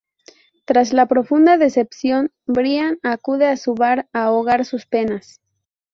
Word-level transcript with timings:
Tras 0.65 0.93
la 0.93 1.05
profunda 1.05 1.59
decepción, 1.59 2.31
Brian 2.47 2.97
acude 3.03 3.45
a 3.51 3.55
un 3.67 3.75
bar 3.75 4.09
a 4.13 4.23
ahogar 4.23 4.65
sus 4.65 4.87
penas. 4.87 5.39